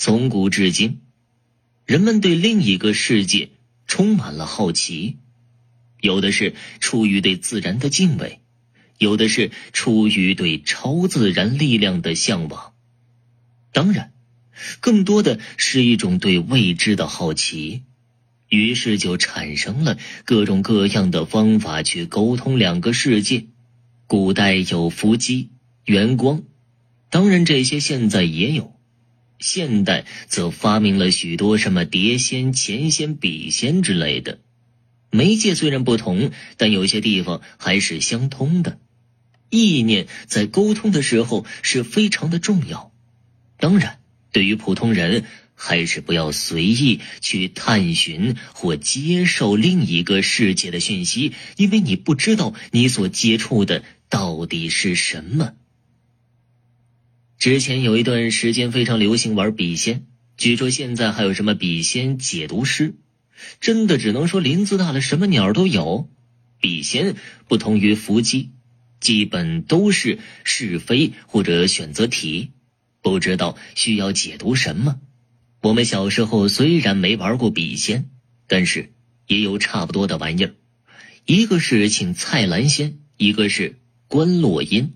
[0.00, 1.00] 从古至今，
[1.84, 3.50] 人们对另一个世界
[3.88, 5.16] 充满了好奇，
[6.00, 8.38] 有的是出于对自然的敬畏，
[8.96, 12.74] 有的是出于对超自然力量的向往，
[13.72, 14.12] 当然，
[14.78, 17.82] 更多的是一种对未知的好奇。
[18.48, 23.46] 于是就产生了各种各样的方法去沟通两个世界。
[24.06, 25.50] 古代有伏击、
[25.84, 26.44] 元光，
[27.10, 28.77] 当然这些现在也有。
[29.38, 34.40] 现代则发明了许多什么碟仙、钱仙、笔仙之类的，
[35.10, 38.78] 媒介虽然不同，但有些地方还是相通的。
[39.50, 42.92] 意念在沟通的时候是非常的重要。
[43.58, 43.98] 当然，
[44.30, 45.24] 对于普通人，
[45.54, 55.54] 还是不要随意去探寻或接受另一个世界的讯息，因为你不知道你所接触的到底是什么。
[57.38, 60.06] 之前有一段时间非常流行玩笔仙，
[60.36, 62.96] 据说现在还有什么笔仙解读师，
[63.60, 66.10] 真的只能说林子大了什么鸟都有。
[66.60, 67.14] 笔仙
[67.46, 68.50] 不同于伏击，
[68.98, 72.50] 基本都是是非或者选择题，
[73.02, 74.98] 不知道需要解读什么。
[75.62, 78.10] 我们小时候虽然没玩过笔仙，
[78.48, 78.90] 但是
[79.28, 80.54] 也有差不多的玩意儿，
[81.24, 83.76] 一个是请蔡澜仙，一个是
[84.08, 84.94] 观落音。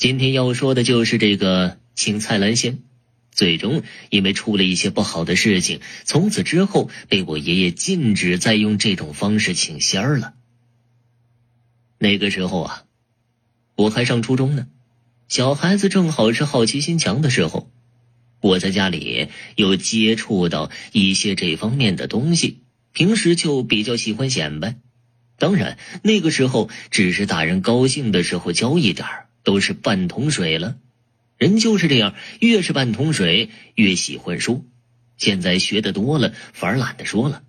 [0.00, 2.78] 今天要说的就是这个请蔡兰仙，
[3.32, 10.32] 最终因为出了一些不好的事情，从此之后被我爷爷禁止再用这种方式请仙儿了。
[11.98, 12.84] 那个时候啊，
[13.76, 14.68] 我还上初中呢，
[15.28, 17.70] 小孩子正好是好奇心强的时候，
[18.40, 22.60] 我在家里有接触到一些这方面的东西，
[22.92, 24.78] 平时就比较喜欢显摆。
[25.36, 29.26] 当然，那个时候只是大人高兴的时候教一点儿。
[29.42, 30.76] 都是半桶水了，
[31.36, 34.64] 人就是这样，越是半桶水越喜欢说。
[35.16, 37.42] 现在学的多了，反而懒得说了。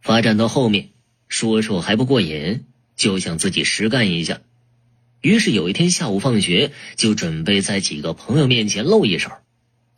[0.00, 0.90] 发展到后面，
[1.28, 2.64] 说说还不过瘾，
[2.96, 4.40] 就想自己实干一下。
[5.20, 9.30] 于是有一天下午放学，就准备在几个朋友面前露一手。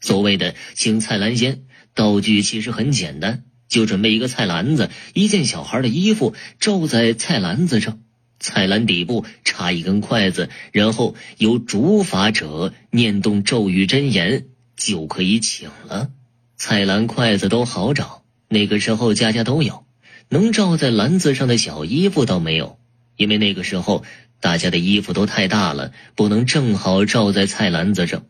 [0.01, 8.01] 所谓的请菜篮仙，道具其实很简单，就准备一个菜篮子，一件小孩的衣服，罩在菜篮子上。
[8.39, 16.11] 菜篮底部插一根筷子，然后由主法者念动咒语真言，就可以请了。
[16.57, 19.85] 菜篮、筷子都好找，那个时候家家都有。
[20.29, 22.79] 能罩在篮子上的小衣服倒没有，
[23.17, 24.05] 因为那个时候
[24.41, 28.25] 大家的衣服都太大了，不能正好罩在菜篮子上。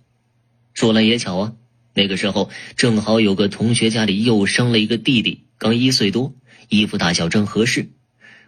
[0.75, 1.53] 说来也巧啊，
[1.95, 6.35] 那个时候正好有个同学家里又生了一个弟弟，刚一岁多，
[6.69, 7.89] 衣服大小正合适。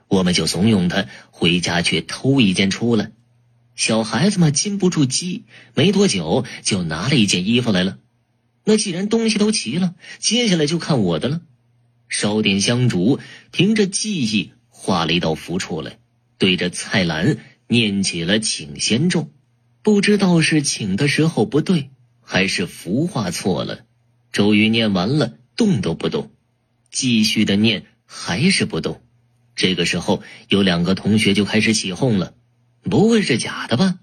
[0.09, 3.13] 我们就怂恿他回家去偷一件出来。
[3.77, 7.99] 小孩子嘛，禁不住急，没多久就拿了一件衣服来了。
[8.65, 11.41] 那既然东西都齐了，接下来就看我的了。
[12.09, 13.21] 烧点香烛，
[13.51, 15.99] 凭着记忆画了一道符出来，
[16.39, 19.31] 对着菜篮念起了请仙咒。
[19.83, 23.85] 不知道是请的时候不对，还是符画错了。
[24.33, 26.31] 咒语念完了，动都不动，
[26.91, 29.01] 继续的念还是不动。
[29.59, 32.33] 这个时候，有两个同学就开始起哄了
[32.89, 33.97] ：“不会是假的吧？”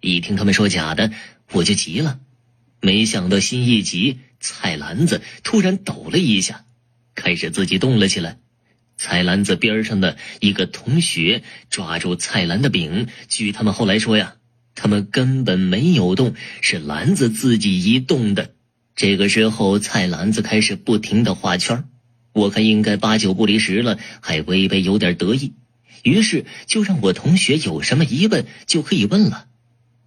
[0.00, 1.12] 一听他们说假的，
[1.52, 2.18] 我就急了。
[2.80, 6.64] 没想到心一急，菜篮子突然抖了一下，
[7.14, 8.38] 开始自己动了起来。
[8.96, 14.36] 菜篮子边上的一个同学抓住菜篮的柄，据他们后来说呀，
[14.74, 18.54] 他们根本没有动，是篮子自己移动的。
[18.96, 21.84] 这个时候，菜篮子开始不停的画圈
[22.32, 25.54] 我看应该八九不离十了，还微微有点得意，
[26.02, 29.46] 于是就让我同学有什么疑问就可以问了。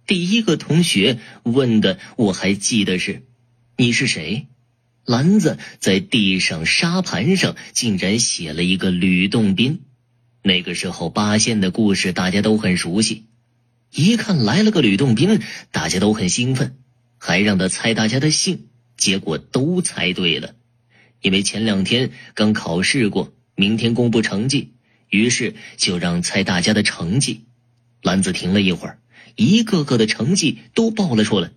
[0.06, 3.22] 第一个同学问的我还记得是
[3.76, 4.46] ：“你是谁？”
[5.04, 9.80] 篮子在地上沙盘上竟然写了一个吕洞宾。
[10.42, 13.24] 那个时候八仙的故事大家都很熟悉，
[13.92, 15.40] 一看来了个吕洞宾，
[15.70, 16.76] 大家都很兴奋，
[17.18, 18.66] 还让他猜大家的姓，
[18.96, 20.54] 结果都猜对了。
[21.24, 24.74] 因为前两天刚考试过，明天公布成绩，
[25.08, 27.46] 于是就让猜大家的成绩。
[28.02, 28.98] 篮子停了一会儿，
[29.34, 31.50] 一个个的成绩都报了出来。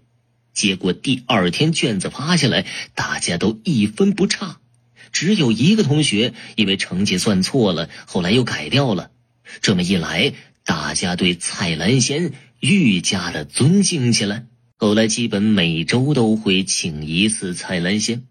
[0.54, 2.66] 结果第二天卷子发下来，
[2.96, 4.62] 大家都一分不差，
[5.12, 9.12] 只有一个同学因为成绩算错了，后来又改掉了。
[9.62, 10.31] 这么一来，
[10.64, 12.31] 大家对蔡兰仙
[12.62, 14.46] 愈加的尊敬起来。
[14.78, 18.24] 后来基本每周都会请一次蔡兰仙。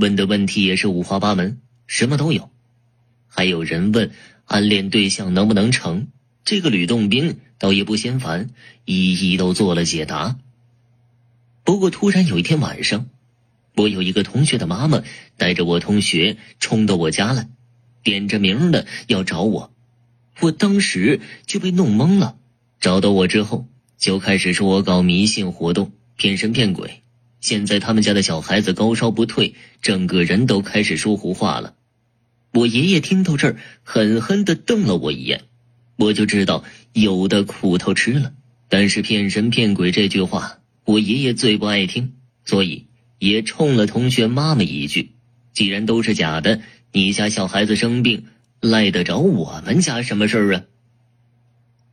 [0.00, 2.50] 问的问题也是五花八门，什么都有。
[3.28, 4.10] 还有人问
[4.46, 6.08] 暗恋对象能不能成，
[6.42, 8.48] 这个吕洞宾倒也不嫌烦，
[8.86, 10.38] 一一都做了解答。
[11.64, 13.08] 不过突然有一天晚上，
[13.76, 15.02] 我有一个同学的妈妈
[15.36, 17.50] 带着我同学冲到我家来，
[18.02, 19.70] 点着名的要找我，
[20.40, 22.38] 我当时就被弄懵了。
[22.80, 23.68] 找到我之后，
[23.98, 26.99] 就开始说我搞迷信活动，骗神骗鬼。
[27.40, 31.74] 现在他们家的小孩子高烧不退，整个人都开始说胡话了。
[32.52, 35.42] 我爷爷听到这儿，狠狠的瞪了我一眼，
[35.96, 38.32] 我就知道有的苦头吃了。
[38.68, 42.12] 但是骗神骗鬼这句话，我爷爷最不爱听，
[42.44, 42.86] 所以
[43.18, 45.12] 也冲了同学妈妈一句
[45.52, 46.60] ：“既然都是假的，
[46.92, 48.26] 你家小孩子生病，
[48.60, 50.62] 赖得着我们家什么事儿啊？”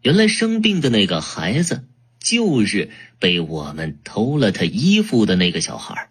[0.04, 1.84] 原来生病的那个孩子，
[2.20, 6.10] 就是被我们偷了他衣服的那个小孩。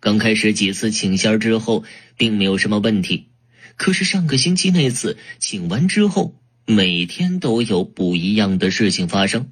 [0.00, 1.84] 刚开始几次请仙之后，
[2.16, 3.28] 并没有什么问题。
[3.76, 6.36] 可是上个星期那次请完之后，
[6.66, 9.50] 每天都有不一样的事情发生。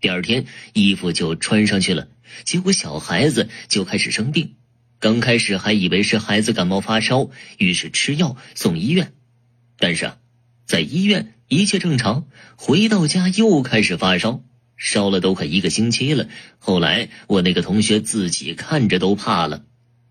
[0.00, 2.08] 第二天衣服就穿上去了，
[2.44, 4.54] 结果小孩子就开始生病。
[4.98, 9.12] 刚开始还以为是孩子感冒发烧，于是吃药送医院。
[9.78, 10.18] 但是啊，
[10.66, 14.42] 在医院一切正常，回到家又开始发烧，
[14.80, 16.26] 烧了都快一个星期了。
[16.58, 19.62] 后来我那个同学自己看着都怕了，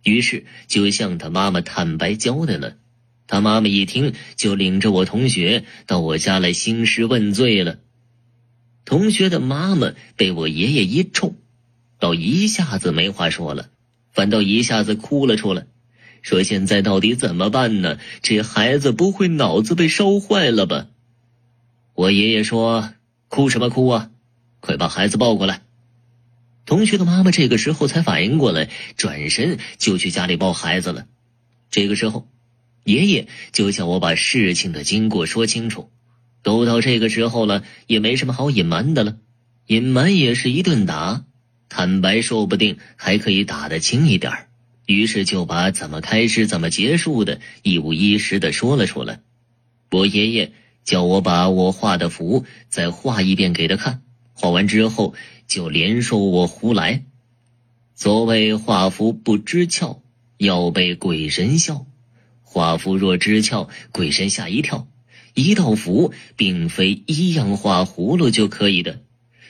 [0.03, 2.77] 于是就向他妈妈坦白交代了。
[3.27, 7.79] 他妈妈一听，就领着我同学到我家来兴师问罪了。
[8.85, 11.35] 同学的妈妈被我爷爷一冲，
[11.99, 13.69] 倒一下子没话说了，
[14.11, 15.65] 反倒一下子哭了出来，
[16.21, 17.99] 说：“现在到底怎么办呢？
[18.21, 20.87] 这孩子不会脑子被烧坏了吧？”
[21.93, 22.93] 我爷爷说
[23.29, 24.09] ：“哭什么哭啊？
[24.59, 25.61] 快把孩子抱过来。”
[26.65, 31.05] 同学的妈妈这个时候才反应过来，转身就去家里抱孩子了。
[31.71, 32.27] 这个时候。
[32.85, 35.91] 爷爷就叫我把事情的经过说清楚，
[36.41, 39.17] 都到这个时候了，也没什么好隐瞒的了，
[39.67, 41.23] 隐瞒也是一顿打，
[41.67, 44.47] 坦白说不定还可以打得轻一点
[44.87, 49.19] 于是就把怎么开始、怎么结束的一五一十的说了出来。
[49.91, 50.51] 我爷爷
[50.83, 54.01] 叫我把我画的符再画一遍给他看，
[54.39, 55.15] 画完之后
[55.47, 57.03] 就连说我胡来。
[57.93, 59.99] 所谓画符不知窍，
[60.37, 61.85] 要被鬼神笑。
[62.41, 64.87] 画符若知窍，鬼神吓一跳。
[65.33, 69.01] 一道符并非一样画葫芦就可以的，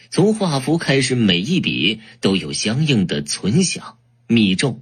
[0.09, 4.81] 从画符开始，每一笔都有相应的存想密咒，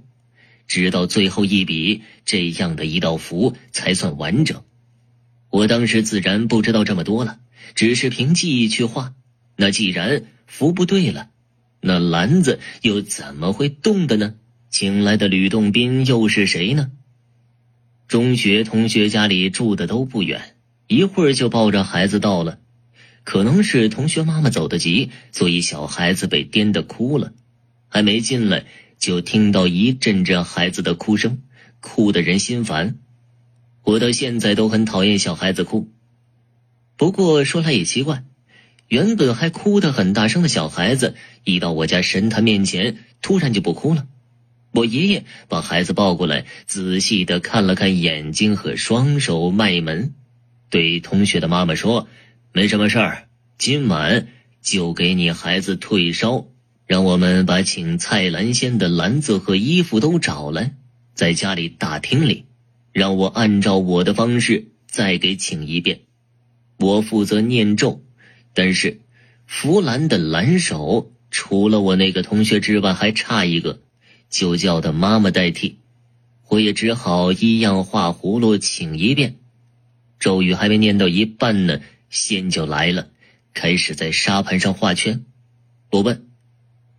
[0.66, 4.64] 直到最后一笔，这样的一道符才算完整。
[5.50, 7.40] 我当时自然不知道这么多了，
[7.74, 9.12] 只是凭记忆去画。
[9.60, 11.30] 那既然符不对了，
[11.80, 14.36] 那篮子又怎么会动的呢？
[14.70, 16.92] 请来的吕洞宾又是谁呢？
[18.06, 20.54] 中学同学家里住的都不远，
[20.86, 22.60] 一会儿就抱着孩子到了。
[23.24, 27.32] 可能是同学妈妈走得急，所以小孩子被颠得哭了。
[27.88, 28.64] 还没进来，
[28.96, 31.42] 就听到一阵阵孩子的哭声，
[31.80, 32.96] 哭得人心烦。
[33.82, 35.90] 我到现在都很讨厌小孩子哭。
[36.96, 38.22] 不过说来也奇怪，
[38.88, 41.14] 原本还哭得很大声的小孩子，
[41.44, 44.06] 一到我家神坛面前，突然就不哭了。
[44.72, 50.14] 我爷爷把孩子抱过来，仔细的看了看眼睛和双手脉门，
[50.70, 52.08] 对同学的妈妈说
[52.52, 54.28] ：“没什么事儿，今晚
[54.62, 56.46] 就给你孩子退烧，
[56.86, 60.74] 让我们把请蔡兰仙的篮子和衣服都找来，
[61.14, 62.46] 在家里大厅里，
[62.92, 66.00] 让我按照我的方式再给请一遍。
[66.78, 68.02] 我负责念咒，
[68.54, 69.00] 但是
[69.46, 73.80] 弗兰的蓝手除了我那个同学之外，还差一个。”
[74.30, 75.76] 就叫他妈妈代替，
[76.48, 79.36] 我也只好一样画葫芦请一遍。
[80.18, 83.08] 咒语还没念到一半呢，仙就来了，
[83.54, 85.24] 开始在沙盘上画圈。
[85.90, 86.26] 我问：“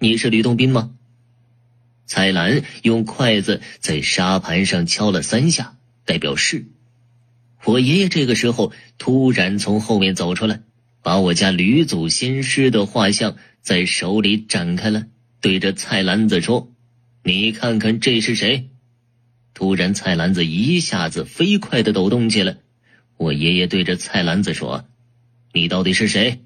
[0.02, 0.90] 你是吕洞宾吗？”
[2.08, 6.66] 彩兰用筷子在沙盘上敲了三下，代表是。
[7.64, 10.62] 我爷爷这个时候突然从后面走出来，
[11.10, 15.08] 把我家吕祖先师的画像在手里展开了，
[15.42, 16.72] 对着菜篮子说。
[17.24, 18.70] 你看看这是谁？
[19.56, 22.58] 突然，菜篮子一下子飞快的抖动起来。
[23.18, 24.86] 我爷爷对着菜篮子说
[25.52, 26.42] ：“你到底是谁？”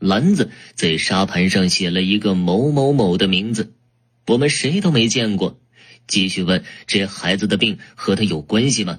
[0.00, 3.72] 篮子在沙盘上写了一个某某某的名字，
[4.26, 5.60] 我们谁都没见过。
[6.08, 8.98] 继续问：“这孩子的病和他有关系吗？”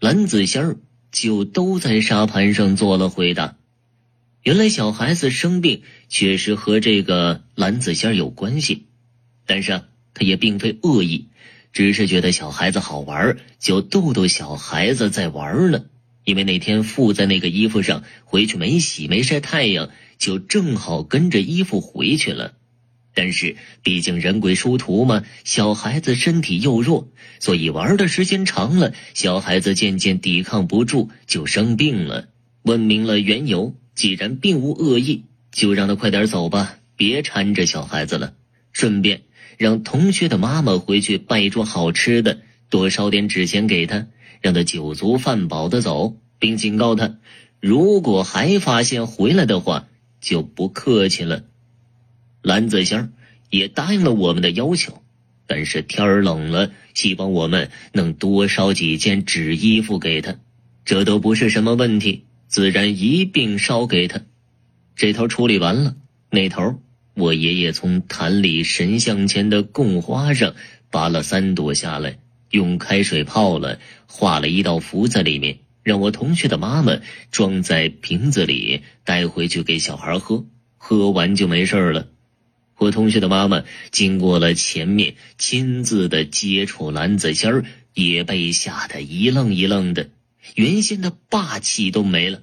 [0.00, 0.76] 蓝子仙儿
[1.12, 3.58] 就都在沙盘上做了回答。
[4.42, 8.86] 原来小孩子生病确实和这个蓝子仙有关系，
[9.46, 9.72] 但是。
[9.72, 11.28] 啊他也并非恶意，
[11.72, 15.84] 只是觉得小孩子好玩，就逗逗小孩子在玩呢。
[16.24, 22.54] 因为那天附在那个衣服上，回去没洗没晒太阳，就正好跟着衣服回去了。
[23.14, 23.54] 但是
[23.84, 32.26] 毕竟人鬼殊途嘛，小孩子身体又弱，所以玩的时间长了，小孩子渐渐抵抗不住，就生病了。
[32.62, 38.32] 问明了缘由，既然并无恶意，就让他快点走吧，别缠着小孩子了。
[38.72, 39.24] 顺便
[39.58, 42.40] 让同学的妈妈回去拜桌好吃的，
[42.70, 44.06] 多烧点纸钱给他，
[44.40, 47.18] 让他酒足饭饱的走，并警告他，
[47.60, 49.86] 如果还发现回来的话，
[50.18, 51.44] 就不客气了。
[52.40, 53.12] 蓝子仙
[53.50, 55.02] 也答应了我们的要求，
[55.46, 60.36] 但是天冷了，希望我们能多烧几件纸衣服给他，
[60.86, 64.20] 这都不是什么问题，自然一并烧给他。
[64.96, 65.94] 这头处理完了，
[66.30, 66.82] 那头
[67.14, 70.54] 我爷爷从坛里神像前的供花上
[70.90, 72.18] 拔了三朵下来，
[72.50, 76.98] 用开水泡了，画了一道符在里面，让我同学的妈妈
[77.30, 80.44] 装在瓶子里带回去给小孩喝，
[80.76, 82.08] 喝完就没事了。
[82.78, 87.64] 我同学的妈妈经过了前面亲自的接触，蓝子仙儿
[87.94, 90.08] 也被吓得一愣一愣的，
[90.54, 92.42] 原先的霸气都没了。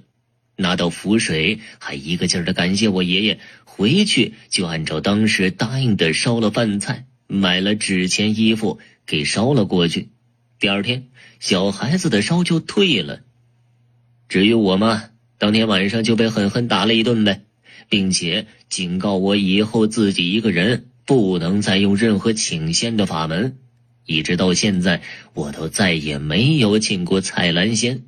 [0.56, 3.38] 拿到符水，还一个劲儿的感谢我爷爷。
[3.64, 10.08] 回去就按照当时答应的烧了饭菜，买了纸钱、衣服给烧了过去。
[10.58, 13.20] 第二天，小孩子的烧就退了。
[14.28, 15.04] 至于我嘛，
[15.38, 17.42] 当天晚上就被狠狠打了一顿呗。
[17.90, 23.56] 并且警告我以后自己一个人不能再用任何请仙的法门，
[24.08, 25.02] 一直到现在
[25.34, 28.04] 我都再也没有请过彩兰仙。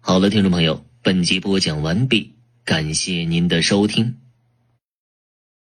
[0.00, 2.32] 好了，听众朋友，本集播讲完毕，
[2.64, 4.16] 感谢您的收听。